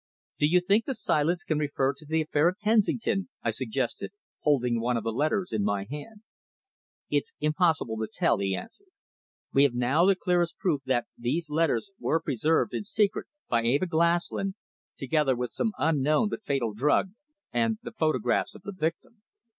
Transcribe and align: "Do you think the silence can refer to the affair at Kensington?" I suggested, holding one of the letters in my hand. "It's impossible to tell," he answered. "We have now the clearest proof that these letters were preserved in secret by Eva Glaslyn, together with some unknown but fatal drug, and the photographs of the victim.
"Do 0.39 0.47
you 0.47 0.61
think 0.61 0.85
the 0.85 0.95
silence 0.95 1.43
can 1.43 1.59
refer 1.59 1.93
to 1.93 2.05
the 2.07 2.21
affair 2.23 2.49
at 2.49 2.55
Kensington?" 2.63 3.29
I 3.43 3.51
suggested, 3.51 4.09
holding 4.39 4.81
one 4.81 4.97
of 4.97 5.03
the 5.03 5.11
letters 5.11 5.51
in 5.53 5.63
my 5.63 5.83
hand. 5.83 6.23
"It's 7.11 7.33
impossible 7.39 7.97
to 7.97 8.07
tell," 8.11 8.39
he 8.39 8.55
answered. 8.55 8.87
"We 9.53 9.61
have 9.61 9.75
now 9.75 10.05
the 10.07 10.15
clearest 10.15 10.57
proof 10.57 10.81
that 10.87 11.05
these 11.19 11.51
letters 11.51 11.91
were 11.99 12.19
preserved 12.19 12.73
in 12.73 12.83
secret 12.83 13.27
by 13.47 13.61
Eva 13.61 13.85
Glaslyn, 13.85 14.55
together 14.97 15.35
with 15.35 15.51
some 15.51 15.71
unknown 15.77 16.29
but 16.29 16.41
fatal 16.43 16.73
drug, 16.73 17.11
and 17.53 17.77
the 17.83 17.91
photographs 17.91 18.55
of 18.55 18.63
the 18.63 18.73
victim. 18.75 19.21